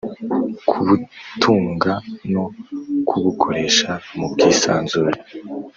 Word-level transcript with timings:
kubutunga 0.69 1.93
no 2.33 2.43
kubukoresha 3.07 3.91
mu 4.17 4.25
bwisanzure 4.31 5.13